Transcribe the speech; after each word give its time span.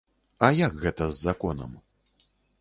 А 0.45 0.47
як 0.59 0.73
гэта 0.85 1.09
з 1.11 1.15
законам? 1.27 1.77